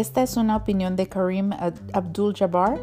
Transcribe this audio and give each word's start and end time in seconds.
esta 0.00 0.22
es 0.22 0.36
una 0.36 0.56
opinión 0.56 0.96
de 0.96 1.08
Karim 1.08 1.50
Abdul-Jabbar. 1.92 2.78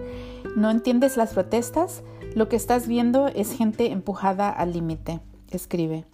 ¿No 0.56 0.70
entiendes 0.70 1.18
las 1.18 1.34
protestas? 1.34 2.04
Lo 2.36 2.50
que 2.50 2.56
estás 2.56 2.88
viendo 2.88 3.28
es 3.28 3.56
gente 3.56 3.92
empujada 3.92 4.50
al 4.50 4.74
límite, 4.74 5.20
escribe. 5.52 6.06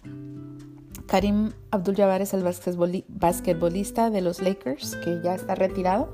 Karim 1.06 1.52
Abdul-Jabbar 1.70 2.22
es 2.22 2.34
el 2.34 2.44
basquetbolista 3.08 4.10
de 4.10 4.20
los 4.20 4.40
Lakers, 4.40 4.96
que 4.96 5.20
ya 5.24 5.34
está 5.34 5.54
retirado. 5.54 6.12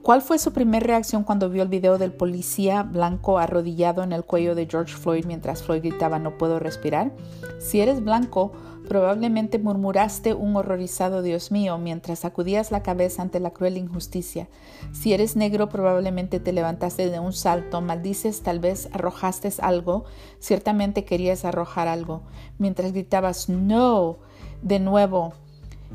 ¿Cuál 0.00 0.22
fue 0.22 0.38
su 0.38 0.54
primera 0.54 0.86
reacción 0.86 1.24
cuando 1.24 1.50
vio 1.50 1.62
el 1.62 1.68
video 1.68 1.98
del 1.98 2.10
policía 2.10 2.84
blanco 2.84 3.38
arrodillado 3.38 4.02
en 4.02 4.14
el 4.14 4.24
cuello 4.24 4.54
de 4.54 4.66
George 4.66 4.94
Floyd 4.96 5.26
mientras 5.26 5.62
Floyd 5.62 5.82
gritaba 5.82 6.18
no 6.18 6.38
puedo 6.38 6.58
respirar? 6.58 7.12
Si 7.58 7.82
eres 7.82 8.02
blanco, 8.02 8.52
probablemente 8.88 9.58
murmuraste 9.58 10.32
un 10.32 10.56
horrorizado 10.56 11.20
Dios 11.20 11.52
mío 11.52 11.76
mientras 11.76 12.20
sacudías 12.20 12.70
la 12.70 12.82
cabeza 12.82 13.20
ante 13.20 13.40
la 13.40 13.50
cruel 13.50 13.76
injusticia. 13.76 14.48
Si 14.92 15.12
eres 15.12 15.36
negro, 15.36 15.68
probablemente 15.68 16.40
te 16.40 16.54
levantaste 16.54 17.10
de 17.10 17.20
un 17.20 17.34
salto, 17.34 17.82
maldices, 17.82 18.42
tal 18.42 18.58
vez 18.58 18.88
arrojaste 18.94 19.52
algo, 19.60 20.06
ciertamente 20.38 21.04
querías 21.04 21.44
arrojar 21.44 21.88
algo, 21.88 22.22
mientras 22.56 22.92
gritabas 22.92 23.50
no 23.50 24.16
de 24.62 24.80
nuevo 24.80 25.34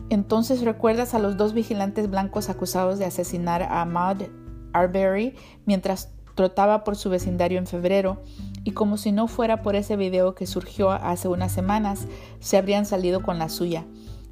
entonces 0.10 0.62
recuerdas 0.62 1.14
a 1.14 1.20
los 1.20 1.38
dos 1.38 1.54
vigilantes 1.54 2.10
blancos 2.10 2.50
acusados 2.50 3.00
de 3.00 3.06
asesinar 3.06 3.64
a 3.64 3.82
Ahmad 3.82 4.24
Arbery 4.74 5.36
mientras 5.66 6.12
trotaba 6.36 6.84
por 6.84 6.96
su 6.96 7.10
vecindario 7.10 7.58
en 7.58 7.68
febrero 7.68 8.22
y 8.64 8.72
como 8.72 8.98
si 8.98 9.12
no 9.12 9.28
fuera 9.28 9.62
por 9.62 9.76
ese 9.76 9.96
video 9.96 10.36
que 10.36 10.46
surgió 10.46 10.92
hace 10.92 11.28
unas 11.28 11.52
semanas, 11.52 12.08
se 12.40 12.58
habrían 12.58 12.86
salido 12.86 13.24
con 13.24 13.40
la 13.40 13.50
suya. 13.50 13.86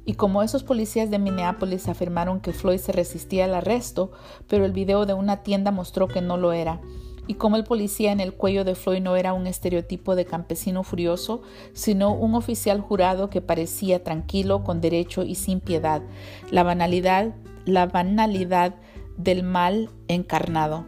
Y 0.04 0.14
como 0.14 0.42
esos 0.42 0.62
policías 0.62 1.10
de 1.10 1.18
Minneapolis 1.18 1.88
afirmaron 1.88 2.40
que 2.40 2.52
Floyd 2.52 2.78
se 2.78 2.92
resistía 2.92 3.46
al 3.46 3.54
arresto, 3.54 4.12
pero 4.46 4.64
el 4.64 4.72
video 4.72 5.04
de 5.04 5.14
una 5.14 5.38
tienda 5.42 5.72
mostró 5.72 6.06
que 6.06 6.20
no 6.20 6.36
lo 6.36 6.52
era 6.52 6.80
y 7.26 7.34
como 7.34 7.56
el 7.56 7.64
policía 7.64 8.12
en 8.12 8.20
el 8.20 8.34
cuello 8.34 8.64
de 8.64 8.74
Floyd 8.74 9.02
no 9.02 9.16
era 9.16 9.32
un 9.32 9.46
estereotipo 9.46 10.14
de 10.14 10.24
campesino 10.24 10.82
furioso, 10.82 11.42
sino 11.72 12.12
un 12.12 12.34
oficial 12.34 12.80
jurado 12.80 13.30
que 13.30 13.40
parecía 13.40 14.02
tranquilo, 14.04 14.62
con 14.64 14.80
derecho 14.80 15.22
y 15.22 15.34
sin 15.34 15.60
piedad, 15.60 16.02
la 16.50 16.62
banalidad, 16.62 17.34
la 17.64 17.86
banalidad 17.86 18.74
del 19.16 19.42
mal 19.42 19.90
encarnado. 20.08 20.84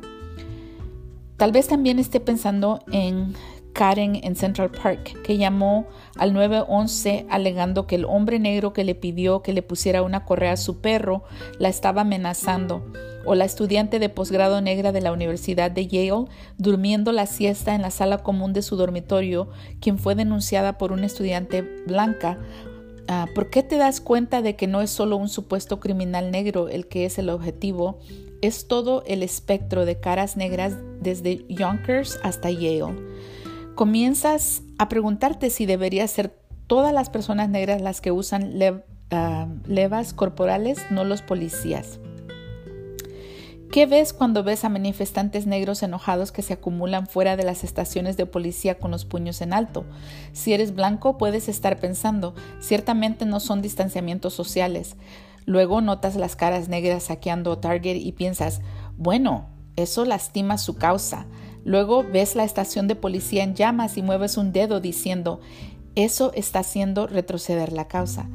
Tal 1.37 1.53
vez 1.53 1.69
también 1.69 1.99
esté 1.99 2.19
pensando 2.19 2.81
en 2.91 3.35
Karen 3.79 4.19
en 4.25 4.35
Central 4.35 4.73
Park, 4.73 5.23
que 5.23 5.37
llamó 5.37 5.87
al 6.17 6.33
911 6.33 7.27
alegando 7.31 7.87
que 7.87 7.95
el 7.95 8.07
hombre 8.07 8.41
negro 8.41 8.73
que 8.73 8.83
le 8.83 8.97
pidió 8.97 9.41
que 9.41 9.53
le 9.53 9.63
pusiera 9.63 10.03
una 10.03 10.25
correa 10.25 10.55
a 10.55 10.57
su 10.57 10.81
perro 10.81 11.23
la 11.61 11.69
estaba 11.69 12.01
amenazando 12.01 12.85
o 13.25 13.37
la 13.37 13.45
estudiante 13.45 14.01
de 14.01 14.09
posgrado 14.09 14.61
negra 14.61 14.91
de 14.91 15.01
la 15.01 15.13
Universidad 15.13 15.71
de 15.71 15.87
Yale 15.87 16.25
durmiendo 16.57 17.13
la 17.13 17.27
siesta 17.27 17.77
en 17.77 17.83
la 17.83 17.93
sala 17.93 18.19
común 18.19 18.53
de 18.53 18.63
su 18.63 18.75
dormitorio, 18.75 19.49
quien 19.81 19.97
fue 19.97 20.17
denunciada 20.17 20.77
por 20.77 20.91
una 20.91 21.07
estudiante 21.07 21.63
blanca. 21.87 22.37
Ah, 23.07 23.27
¿Por 23.33 23.49
qué 23.49 23.63
te 23.63 23.77
das 23.77 24.01
cuenta 24.01 24.43
de 24.43 24.57
que 24.57 24.67
no 24.67 24.81
es 24.81 24.91
solo 24.91 25.17
un 25.17 25.29
supuesto 25.29 25.79
criminal 25.79 26.33
negro 26.33 26.69
el 26.69 26.89
que 26.89 27.05
es 27.05 27.17
el 27.17 27.31
objetivo? 27.31 28.01
Es 28.43 28.67
todo 28.67 29.05
el 29.07 29.23
espectro 29.23 29.85
de 29.85 30.01
caras 30.01 30.37
negras 30.37 30.75
desde 31.01 31.45
Yonkers 31.49 32.19
hasta 32.25 32.51
Yale. 32.51 32.97
Comienzas 33.79 34.63
a 34.79 34.89
preguntarte 34.89 35.51
si 35.51 35.65
debería 35.65 36.09
ser 36.09 36.37
todas 36.67 36.93
las 36.93 37.11
personas 37.11 37.49
negras 37.49 37.81
las 37.81 38.01
que 38.01 38.11
usan 38.11 38.53
ah, 39.13 39.47
levas 39.69 40.15
corporales, 40.15 40.81
no 40.91 41.05
los 41.05 41.23
policías. 41.23 42.01
¿Qué 43.71 43.87
ves 43.87 44.13
cuando 44.13 44.43
ves 44.43 44.65
a 44.65 44.69
manifestantes 44.69 45.47
negros 45.47 45.85
enojados 45.85 46.33
que 46.33 46.43
se 46.43 46.55
acumulan 46.55 47.07
fuera 47.07 47.37
de 47.37 47.45
las 47.45 47.63
estaciones 47.63 48.17
de 48.17 48.27
policía 48.27 48.81
con 48.81 48.91
los 48.91 49.05
puños 49.05 49.41
en 49.43 49.53
alto? 49.53 49.85
Si 50.33 50.53
eres 50.53 50.75
blanco, 50.75 51.17
puedes 51.17 51.49
estar 51.49 51.79
pensando, 51.79 52.35
ciertamente 52.59 53.27
no 53.27 53.39
son 53.39 53.63
distanciamientos 53.63 54.35
sociales. 54.35 54.97
Luego 55.47 55.83
notas 55.83 56.17
las 56.17 56.35
caras 56.35 56.69
negras 56.69 57.05
saqueando 57.05 57.59
Target 57.59 57.99
y 57.99 58.11
piensas, 58.11 58.61
bueno, 58.97 59.47
eso 59.77 60.05
lastima 60.05 60.59
su 60.59 60.75
causa. 60.75 61.27
Luego 61.69 62.03
ves 62.03 62.35
la 62.35 62.45
estación 62.45 62.89
de 62.89 62.95
policía 62.95 63.45
en 63.45 63.55
llamas 63.55 63.99
y 63.99 64.03
mueves 64.03 64.39
un 64.39 64.53
dedo 64.53 64.81
diciendo, 64.81 65.39
eso 65.97 66.33
está 66.33 66.61
haciendo 66.61 67.07
retroceder 67.07 67.75
la 67.75 67.89
causa. 67.89 68.27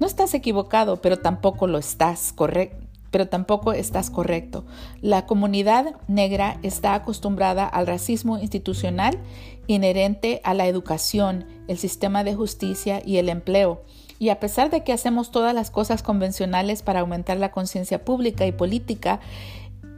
No 0.00 0.06
estás 0.08 0.34
equivocado, 0.34 1.00
pero 1.00 1.20
tampoco 1.20 1.68
lo 1.68 1.78
estás, 1.78 2.32
correcto 2.32 2.82
pero 3.12 3.28
tampoco 3.28 3.74
estás 3.74 4.10
correcto. 4.10 4.64
La 5.02 5.26
comunidad 5.26 5.96
negra 6.08 6.58
está 6.62 6.94
acostumbrada 6.94 7.66
al 7.66 7.86
racismo 7.86 8.38
institucional 8.38 9.18
inherente 9.66 10.40
a 10.44 10.54
la 10.54 10.66
educación, 10.66 11.44
el 11.68 11.76
sistema 11.76 12.24
de 12.24 12.34
justicia 12.34 13.02
y 13.04 13.18
el 13.18 13.28
empleo. 13.28 13.82
Y 14.18 14.30
a 14.30 14.40
pesar 14.40 14.70
de 14.70 14.82
que 14.82 14.94
hacemos 14.94 15.30
todas 15.30 15.54
las 15.54 15.70
cosas 15.70 16.02
convencionales 16.02 16.82
para 16.82 17.00
aumentar 17.00 17.36
la 17.36 17.52
conciencia 17.52 18.02
pública 18.04 18.46
y 18.46 18.52
política, 18.52 19.20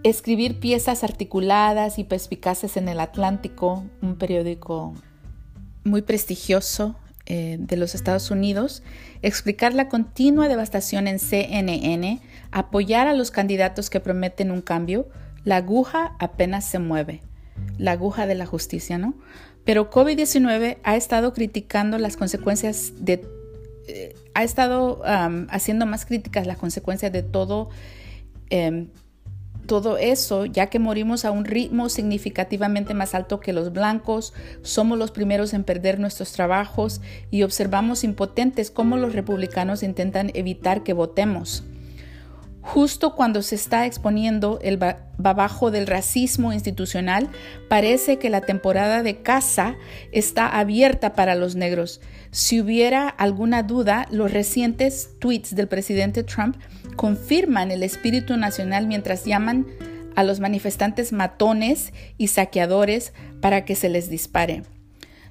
escribir 0.05 0.61
piezas 0.61 1.03
articuladas 1.03 1.99
y 1.99 2.05
perspicaces 2.05 2.77
en 2.77 2.89
el 2.89 3.01
Atlántico, 3.01 3.85
un 4.03 4.17
periódico 4.17 4.95
muy 5.83 6.03
prestigioso 6.03 6.95
eh, 7.27 7.57
de 7.59 7.77
los 7.79 7.95
Estados 7.95 8.31
Unidos, 8.31 8.83
explicar 9.23 9.73
la 9.73 9.89
continua 9.89 10.47
devastación 10.47 11.09
en 11.09 11.19
CNN, 11.19 12.21
apoyar 12.53 13.09
a 13.09 13.15
los 13.15 13.31
candidatos 13.31 13.89
que 13.89 13.99
prometen 13.99 14.51
un 14.51 14.61
cambio, 14.61 15.09
la 15.43 15.57
aguja 15.57 16.17
apenas 16.19 16.67
se 16.67 16.79
mueve, 16.79 17.23
la 17.79 17.93
aguja 17.93 18.27
de 18.27 18.35
la 18.35 18.45
justicia, 18.45 18.99
¿no? 18.99 19.15
Pero 19.65 19.91
COVID-19 19.91 20.77
ha 20.83 20.97
estado 20.97 21.33
criticando 21.33 21.97
las 21.97 22.19
consecuencias 22.19 22.93
de, 22.99 23.27
eh, 23.89 24.15
ha 24.35 24.45
estado 24.45 25.01
haciendo 25.49 25.87
más 25.87 26.05
críticas 26.05 26.47
las 26.47 26.59
consecuencias 26.59 27.11
de 27.11 27.23
todo 27.23 27.71
em, 28.51 28.89
todo 29.67 29.99
eso, 29.99 30.47
ya 30.47 30.67
que 30.67 30.79
morimos 30.79 31.25
a 31.25 31.31
un 31.31 31.45
ritmo 31.45 31.89
significativamente 31.89 32.95
más 32.95 33.15
alto 33.15 33.41
que 33.41 33.53
los 33.53 33.73
blancos, 33.73 34.33
somos 34.63 34.99
los 34.99 35.11
primeros 35.11 35.55
en 35.55 35.65
perder 35.65 35.99
nuestros 35.99 36.33
trabajos 36.33 37.01
y 37.31 37.43
observamos 37.43 38.05
impotentes 38.05 38.71
cómo 38.71 38.97
los 38.97 39.15
republicanos 39.15 39.83
intentan 39.83 40.31
evitar 40.35 40.83
que 40.83 40.93
votemos. 40.93 41.65
Justo 42.65 43.15
cuando 43.15 43.43
se 43.43 43.57
está 43.57 43.85
exponiendo 43.85 44.59
el 44.63 44.79
babajo 45.19 45.71
del 45.71 45.87
racismo 45.87 46.51
institucional, 46.53 47.29
parece 47.69 48.19
que 48.19 48.31
la 48.31 48.41
temporada 48.41 49.03
de 49.03 49.21
caza 49.21 49.77
está 50.13 50.49
abierta 50.49 51.13
para 51.13 51.35
los 51.35 51.57
negros. 51.57 52.01
Si 52.31 52.63
hubiera 52.63 53.07
alguna 53.07 53.63
duda, 53.63 54.07
los 54.11 54.33
recientes 54.33 55.11
tweets 55.21 55.55
del 55.55 55.69
presidente 55.69 56.23
Trump 56.25 56.57
confirman 56.95 57.71
el 57.71 57.83
espíritu 57.83 58.37
nacional 58.37 58.87
mientras 58.87 59.25
llaman 59.25 59.67
a 60.17 60.25
los 60.25 60.41
manifestantes 60.41 61.13
matones 61.13 61.93
y 62.19 62.29
saqueadores 62.29 63.13
para 63.41 63.65
que 63.65 63.75
se 63.75 63.89
les 63.89 64.09
dispare. 64.09 64.63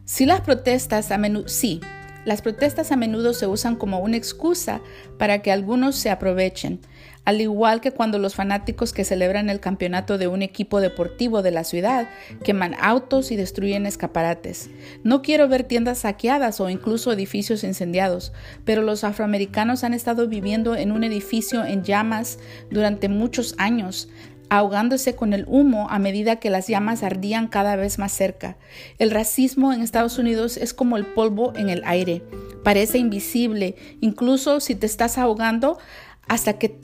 Si 0.05 0.25
las 0.25 0.41
protestas 0.41 1.11
a 1.11 1.17
menudo, 1.17 1.47
sí, 1.47 1.79
las 2.25 2.41
protestas 2.41 2.91
a 2.91 2.95
menudo 2.95 3.33
se 3.33 3.47
usan 3.47 3.75
como 3.75 3.99
una 3.99 4.17
excusa 4.17 4.81
para 5.17 5.41
que 5.41 5.51
algunos 5.51 5.95
se 5.95 6.09
aprovechen, 6.09 6.79
al 7.25 7.39
igual 7.39 7.79
que 7.79 7.91
cuando 7.91 8.19
los 8.19 8.35
fanáticos 8.35 8.91
que 8.91 9.05
celebran 9.05 9.49
el 9.49 9.59
campeonato 9.59 10.17
de 10.17 10.27
un 10.27 10.41
equipo 10.41 10.81
deportivo 10.81 11.41
de 11.41 11.51
la 11.51 11.63
ciudad 11.63 12.09
queman 12.43 12.75
autos 12.79 13.31
y 13.31 13.35
destruyen 13.35 13.85
escaparates. 13.85 14.69
No 15.03 15.21
quiero 15.21 15.47
ver 15.47 15.63
tiendas 15.63 15.99
saqueadas 15.99 16.59
o 16.59 16.69
incluso 16.69 17.11
edificios 17.11 17.63
incendiados, 17.63 18.33
pero 18.65 18.81
los 18.81 19.03
afroamericanos 19.03 19.83
han 19.83 19.93
estado 19.93 20.27
viviendo 20.27 20.75
en 20.75 20.91
un 20.91 21.03
edificio 21.03 21.63
en 21.65 21.83
llamas 21.83 22.39
durante 22.69 23.07
muchos 23.07 23.55
años, 23.57 24.09
ahogándose 24.53 25.15
con 25.15 25.33
el 25.33 25.45
humo 25.47 25.87
a 25.89 25.97
medida 25.97 26.35
que 26.35 26.51
las 26.51 26.67
llamas 26.67 27.01
ardían 27.01 27.47
cada 27.47 27.75
vez 27.75 27.97
más 27.97 28.11
cerca. 28.11 28.55
El 28.99 29.09
racismo 29.09 29.73
en 29.73 29.81
Estados 29.81 30.19
Unidos 30.19 30.57
es 30.57 30.75
como 30.75 30.95
el 30.95 31.07
polvo 31.07 31.53
en 31.55 31.69
el 31.69 31.81
aire. 31.85 32.21
Parece 32.63 32.99
invisible, 32.99 33.75
incluso 33.99 34.59
si 34.59 34.75
te 34.75 34.85
estás 34.85 35.17
ahogando 35.17 35.79
hasta 36.27 36.59
que 36.59 36.79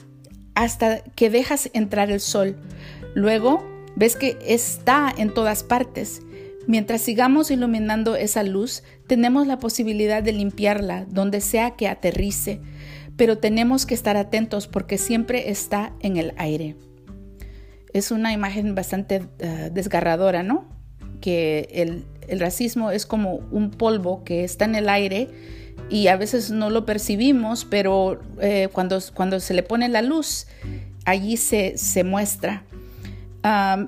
hasta 0.56 1.02
que 1.02 1.30
dejas 1.30 1.70
entrar 1.72 2.10
el 2.10 2.18
sol. 2.18 2.56
Luego 3.14 3.64
ves 3.94 4.16
que 4.16 4.36
está 4.44 5.14
en 5.16 5.32
todas 5.32 5.62
partes. 5.62 6.22
Mientras 6.66 7.00
sigamos 7.00 7.52
iluminando 7.52 8.16
esa 8.16 8.42
luz, 8.42 8.82
tenemos 9.06 9.46
la 9.46 9.60
posibilidad 9.60 10.24
de 10.24 10.32
limpiarla 10.32 11.06
donde 11.08 11.40
sea 11.40 11.76
que 11.76 11.86
aterrice, 11.86 12.60
pero 13.16 13.38
tenemos 13.38 13.86
que 13.86 13.94
estar 13.94 14.16
atentos 14.16 14.66
porque 14.66 14.98
siempre 14.98 15.50
está 15.50 15.92
en 16.00 16.16
el 16.16 16.34
aire. 16.36 16.74
Es 17.92 18.10
una 18.10 18.32
imagen 18.32 18.74
bastante 18.74 19.22
eh, 19.38 19.70
desgarradora, 19.72 20.42
¿no? 20.42 20.68
Que 21.20 21.68
el, 21.72 22.04
racismo 22.38 22.92
es 22.92 23.06
como 23.06 23.40
un 23.50 23.72
polvo 23.72 24.22
que 24.22 24.44
está 24.44 24.64
en 24.64 24.76
el 24.76 24.88
aire 24.88 25.28
y 25.88 26.06
a 26.06 26.16
veces 26.16 26.52
no 26.52 26.70
lo 26.70 26.86
percibimos, 26.86 27.64
pero 27.64 28.20
eh, 28.40 28.68
cuando, 28.72 29.00
cuando 29.14 29.40
se 29.40 29.52
le 29.52 29.64
pone 29.64 29.88
la 29.88 30.00
luz 30.00 30.46
allí 31.04 31.36
se, 31.36 31.76
se 31.76 32.04
muestra. 32.04 32.62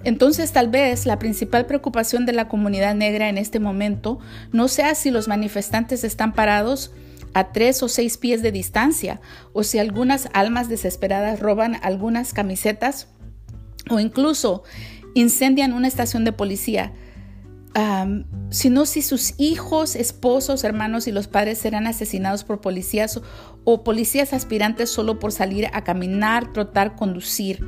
entonces 0.02 0.50
tal 0.50 0.70
vez 0.70 1.06
la 1.06 1.20
principal 1.20 1.66
preocupación 1.66 2.26
de 2.26 2.32
la 2.32 2.49
comunidad 2.49 2.96
negra 2.96 3.28
en 3.28 3.38
este 3.38 3.60
momento 3.60 4.19
no 4.50 4.66
sea 4.66 4.96
si 4.96 5.12
los 5.12 5.28
manifestantes 5.28 6.02
están 6.02 6.32
parados 6.32 6.90
a 7.34 7.52
tres 7.52 7.82
o 7.82 7.88
seis 7.88 8.19
pies 8.19 8.43
de 8.43 8.52
distancia 8.52 9.20
o 9.52 9.62
si 9.62 9.78
algunas 9.78 10.28
almas 10.32 10.69
desesperadas 10.69 11.40
roban 11.40 11.78
algunas 11.82 12.32
camisetas 12.32 13.08
o 13.92 14.00
incluso 14.00 14.62
incendian 15.14 15.72
una 15.72 15.88
estación 15.88 16.24
de 16.24 16.32
policía, 16.32 16.92
sino 18.50 18.84
si 18.84 19.00
sus 19.00 19.34
hijos, 19.38 19.96
esposos, 19.96 20.62
hermanos 20.64 21.06
y 21.06 21.12
los 21.12 21.26
padres 21.26 21.58
serán 21.58 21.86
asesinados 21.86 22.44
por 22.44 22.60
policías 22.60 23.20
o, 23.64 23.84
policías 23.84 24.32
aspirantes 24.32 24.90
solo 24.90 25.18
por 25.18 25.32
salir 25.32 25.68
a 25.72 25.82
caminar, 25.84 26.52
trotar, 26.52 26.96
conducir. 26.96 27.64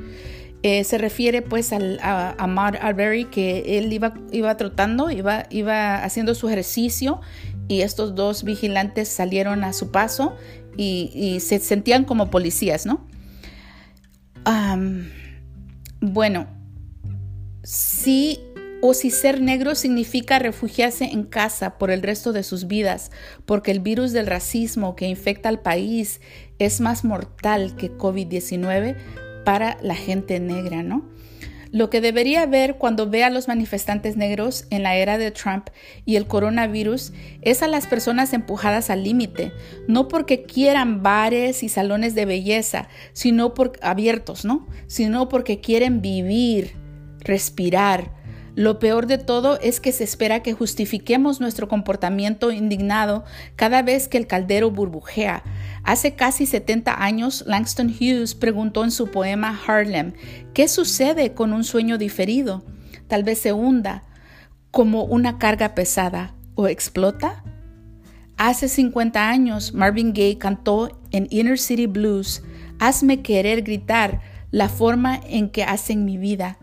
Eh, 0.63 0.83
se 0.85 0.97
refiere 0.97 1.43
pues 1.43 1.73
a, 1.73 2.35
a 2.39 2.47
Maud 2.47 2.77
Arbery 2.81 3.27
que 3.27 3.79
él 3.79 3.93
iba, 3.93 4.15
iba 4.33 4.57
trotando, 4.57 5.11
iba, 5.11 5.45
iba 5.51 6.03
haciendo 6.03 6.35
su 6.35 6.49
ejercicio 6.49 7.21
y 7.69 7.81
estos 7.83 8.15
dos 8.15 8.45
vigilantes 8.45 9.09
salieron 9.09 9.65
a 9.65 9.73
su 9.73 9.91
paso 9.91 10.37
y, 10.77 11.39
se 11.41 11.59
sentían 11.61 12.05
como 12.05 12.31
policías, 12.31 12.87
¿no? 12.87 13.07
Bueno, 16.13 16.47
sí 17.63 18.41
o 18.83 18.93
si 18.93 19.11
ser 19.11 19.41
negro 19.41 19.75
significa 19.75 20.39
refugiarse 20.39 21.05
en 21.05 21.25
casa 21.25 21.79
por 21.79 21.91
el 21.91 22.03
resto 22.03 22.33
de 22.35 22.43
sus 22.43 22.67
vidas, 22.67 23.11
porque 23.47 23.71
el 23.71 23.81
virus 23.81 24.13
del 24.13 24.27
racismo 24.27 24.95
que 24.95 25.07
infecta 25.07 25.49
al 25.49 25.61
país 25.61 26.21
es 26.59 26.83
más 26.83 27.03
mortal 27.03 27.77
que 27.77 27.91
COVID-19 27.91 28.97
para 29.45 29.79
la 29.81 29.95
gente 29.95 30.39
negra, 30.39 30.83
¿no? 30.83 31.09
Lo 31.75 31.91
que 31.91 32.01
debería 32.01 32.47
ver 32.47 32.77
cuando 32.77 33.11
ve 33.11 33.25
a 33.25 33.31
los 33.31 33.49
manifestantes 33.49 34.17
negros 34.17 34.65
en 34.71 34.85
la 34.85 34.95
era 34.95 35.19
de 35.19 35.33
Trump 35.33 35.71
y 36.05 36.15
el 36.15 36.29
coronavirus 36.29 37.13
es 37.43 37.65
a 37.65 37.67
las 37.67 37.89
personas 37.89 38.33
empujadas 38.33 38.91
al 38.91 39.03
límite, 39.03 39.53
no 39.89 40.07
porque 40.07 40.45
quieran 40.45 41.03
bares 41.03 41.65
y 41.65 41.69
salones 41.69 42.15
de 42.15 42.27
belleza, 42.27 42.87
sino 43.13 43.55
por 43.55 43.73
abiertos, 43.83 44.45
¿no? 44.45 44.69
Sino 44.87 45.29
porque 45.29 45.61
quieren 45.61 46.01
vivir, 46.01 46.77
respirar, 47.19 48.13
lo 48.57 48.79
peor 48.79 49.09
de 49.09 49.19
todo 49.19 49.59
es 49.61 49.81
que 49.81 49.91
se 49.91 50.05
espera 50.05 50.45
que 50.45 50.53
justifiquemos 50.53 51.41
nuestro 51.41 51.67
comportamiento 51.67 52.53
indignado 52.53 53.25
cada 53.57 53.83
vez 53.83 54.07
que 54.07 54.17
el 54.17 54.29
caldero 54.29 54.71
burbujea. 54.71 55.43
Hace 55.85 56.15
casi 56.15 56.47
70 56.47 57.03
años, 57.03 57.45
Langston 57.47 57.89
Hughes 57.89 58.35
preguntó 58.35 58.85
en 58.85 58.91
su 58.91 59.11
poema 59.11 59.59
Harlem, 59.67 60.15
¿qué 60.55 60.67
sucede 60.67 61.35
con 61.35 61.53
un 61.53 61.63
sueño 61.63 61.99
diferido? 61.99 62.65
Tal 63.07 63.23
vez 63.23 63.39
se 63.39 63.53
hunda 63.53 64.03
como 64.71 65.05
una 65.05 65.39
carga 65.39 65.75
pesada 65.75 66.35
o 66.55 66.69
explota. 66.69 67.45
Hace 68.39 68.69
50 68.69 69.29
años, 69.29 69.75
Marvin 69.75 70.13
Gaye 70.13 70.39
cantó 70.39 71.01
en 71.11 71.29
Inner 71.31 71.59
City 71.59 71.87
Blues, 71.87 72.43
Hazme 72.81 73.23
querer 73.23 73.63
gritar 73.63 74.21
la 74.51 74.69
forma 74.69 75.21
en 75.29 75.49
que 75.51 75.65
hacen 75.65 76.05
mi 76.05 76.19
vida. 76.19 76.59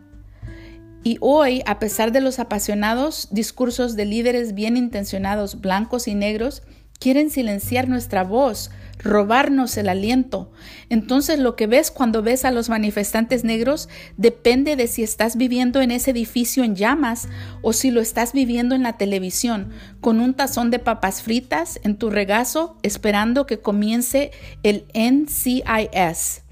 Y 1.03 1.17
hoy, 1.21 1.63
a 1.65 1.79
pesar 1.79 2.11
de 2.11 2.21
los 2.21 2.37
apasionados 2.39 3.29
discursos 3.31 3.95
de 3.95 4.05
líderes 4.05 4.53
bien 4.53 4.77
intencionados, 4.77 5.61
blancos 5.61 6.07
y 6.07 6.15
negros, 6.15 6.63
quieren 7.01 7.31
silenciar 7.31 7.89
nuestra 7.89 8.23
voz, 8.23 8.69
robarnos 8.99 9.75
el 9.75 9.89
aliento. 9.89 10.51
Entonces 10.89 11.39
lo 11.39 11.55
que 11.55 11.65
ves 11.65 11.89
cuando 11.89 12.21
ves 12.21 12.45
a 12.45 12.51
los 12.51 12.69
manifestantes 12.69 13.43
negros 13.43 13.89
depende 14.17 14.75
de 14.75 14.85
si 14.85 15.01
estás 15.01 15.35
viviendo 15.35 15.81
en 15.81 15.89
ese 15.89 16.11
edificio 16.11 16.63
en 16.63 16.75
llamas 16.75 17.27
o 17.63 17.73
si 17.73 17.89
lo 17.89 18.01
estás 18.01 18.33
viviendo 18.33 18.75
en 18.75 18.83
la 18.83 18.97
televisión, 18.97 19.71
con 19.99 20.19
un 20.19 20.35
tazón 20.35 20.69
de 20.69 20.77
papas 20.77 21.23
fritas 21.23 21.79
en 21.83 21.97
tu 21.97 22.11
regazo 22.11 22.77
esperando 22.83 23.47
que 23.47 23.59
comience 23.59 24.29
el 24.61 24.85
NCIS. 24.93 26.43